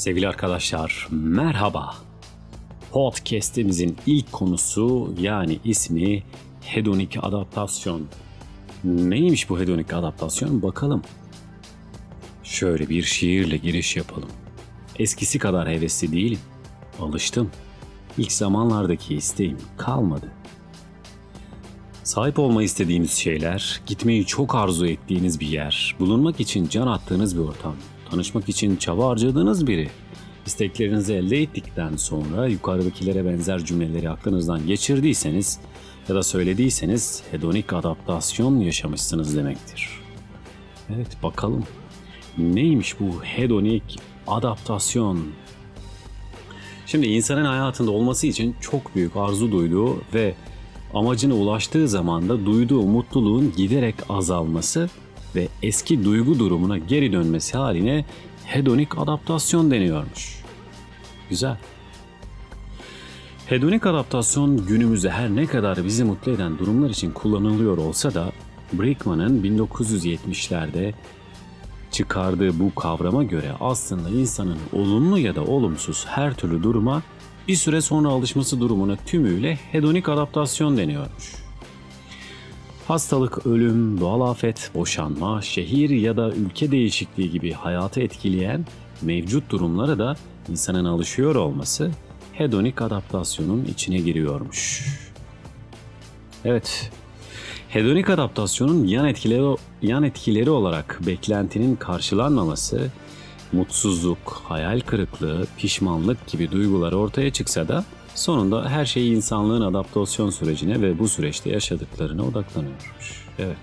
[0.00, 1.94] Sevgili arkadaşlar, merhaba.
[2.92, 6.22] Podcast'imizin ilk konusu yani ismi
[6.60, 8.06] hedonik adaptasyon.
[8.84, 11.02] Neymiş bu hedonik adaptasyon bakalım.
[12.42, 14.28] Şöyle bir şiirle giriş yapalım.
[14.98, 16.40] Eskisi kadar hevesli değilim.
[17.00, 17.50] Alıştım.
[18.18, 20.32] İlk zamanlardaki isteğim kalmadı.
[22.04, 27.42] Sahip olmayı istediğiniz şeyler, gitmeyi çok arzu ettiğiniz bir yer, bulunmak için can attığınız bir
[27.42, 27.76] ortam,
[28.10, 29.88] tanışmak için çaba harcadığınız biri.
[30.46, 35.60] İsteklerinizi elde ettikten sonra yukarıdakilere benzer cümleleri aklınızdan geçirdiyseniz
[36.08, 39.88] ya da söylediyseniz hedonik adaptasyon yaşamışsınız demektir.
[40.94, 41.64] Evet bakalım
[42.38, 45.20] neymiş bu hedonik adaptasyon?
[46.86, 50.34] Şimdi insanın hayatında olması için çok büyük arzu duyduğu ve
[50.94, 54.88] amacına ulaştığı zaman da duyduğu mutluluğun giderek azalması
[55.34, 58.04] ve eski duygu durumuna geri dönmesi haline
[58.44, 60.42] hedonik adaptasyon deniyormuş.
[61.30, 61.56] Güzel.
[63.46, 68.32] Hedonik adaptasyon günümüzde her ne kadar bizi mutlu eden durumlar için kullanılıyor olsa da
[68.72, 70.92] Brickman'ın 1970'lerde
[71.90, 77.02] çıkardığı bu kavrama göre aslında insanın olumlu ya da olumsuz her türlü duruma
[77.48, 81.49] bir süre sonra alışması durumuna tümüyle hedonik adaptasyon deniyormuş.
[82.90, 88.66] Hastalık, ölüm, doğal afet, boşanma, şehir ya da ülke değişikliği gibi hayatı etkileyen
[89.02, 90.16] mevcut durumlara da
[90.48, 91.90] insanın alışıyor olması
[92.32, 94.88] hedonik adaptasyonun içine giriyormuş.
[96.44, 96.90] Evet,
[97.68, 102.90] Hedonik adaptasyonun yan etkileri yan etkileri olarak beklentinin karşılanmaması,
[103.52, 107.84] mutsuzluk, hayal kırıklığı, pişmanlık gibi duygular ortaya çıksa da
[108.14, 113.26] sonunda her şey insanlığın adaptasyon sürecine ve bu süreçte yaşadıklarına odaklanıyormuş.
[113.38, 113.56] Evet.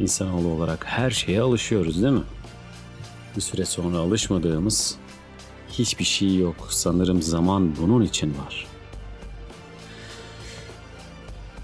[0.00, 2.22] İnsanoğlu olarak her şeye alışıyoruz değil mi?
[3.36, 4.96] Bir süre sonra alışmadığımız
[5.70, 6.56] hiçbir şey yok.
[6.70, 8.66] Sanırım zaman bunun için var.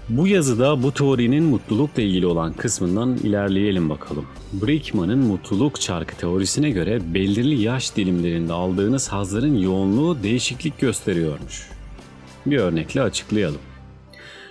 [0.09, 4.25] Bu yazıda bu teorinin mutlulukla ilgili olan kısmından ilerleyelim bakalım.
[4.53, 11.69] Brickman'ın mutluluk çarkı teorisine göre belirli yaş dilimlerinde aldığınız hazların yoğunluğu değişiklik gösteriyormuş.
[12.45, 13.61] Bir örnekle açıklayalım.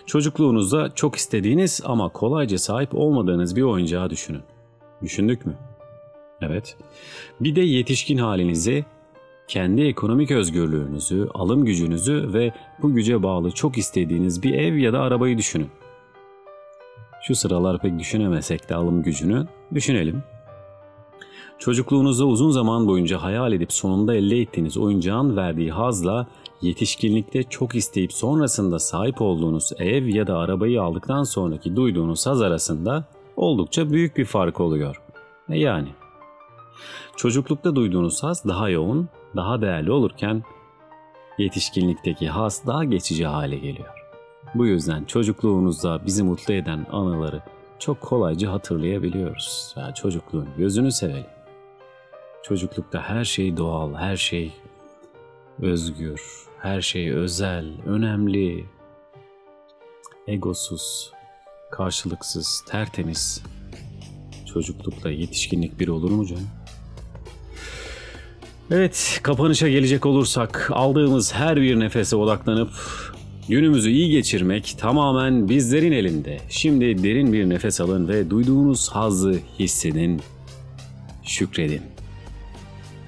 [0.06, 4.42] Çocukluğunuzda çok istediğiniz ama kolayca sahip olmadığınız bir oyuncağı düşünün.
[5.02, 5.54] Düşündük mü?
[6.40, 6.76] Evet.
[7.40, 8.84] Bir de yetişkin halinizi
[9.48, 12.52] kendi ekonomik özgürlüğünüzü, alım gücünüzü ve
[12.82, 15.68] bu güce bağlı çok istediğiniz bir ev ya da arabayı düşünün.
[17.22, 20.22] Şu sıralar pek düşünemesek de alım gücünü düşünelim.
[21.58, 26.26] Çocukluğunuzda uzun zaman boyunca hayal edip sonunda elde ettiğiniz oyuncağın verdiği hazla
[26.62, 33.04] yetişkinlikte çok isteyip sonrasında sahip olduğunuz ev ya da arabayı aldıktan sonraki duyduğunuz haz arasında
[33.36, 35.02] oldukça büyük bir fark oluyor.
[35.48, 35.88] E yani
[37.16, 40.42] çocuklukta duyduğunuz haz daha yoğun, daha değerli olurken
[41.38, 43.88] yetişkinlikteki haz daha geçici hale geliyor.
[44.54, 47.42] Bu yüzden çocukluğunuzda bizi mutlu eden anıları
[47.78, 49.74] çok kolayca hatırlayabiliyoruz.
[49.76, 51.26] Ya çocukluğun gözünü sevelim.
[52.42, 54.52] Çocuklukta her şey doğal, her şey
[55.62, 58.64] özgür, her şey özel, önemli,
[60.26, 61.12] egosuz,
[61.70, 63.42] karşılıksız, tertemiz.
[64.52, 66.48] Çocuklukla yetişkinlik bir olur mu canım?
[68.70, 72.70] Evet, kapanışa gelecek olursak aldığımız her bir nefese odaklanıp
[73.48, 76.40] günümüzü iyi geçirmek tamamen bizlerin elinde.
[76.48, 80.20] Şimdi derin bir nefes alın ve duyduğunuz hazzı hissedin,
[81.24, 81.82] şükredin.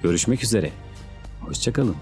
[0.02, 0.70] Görüşmek üzere.
[1.40, 1.96] Hoşçakalın.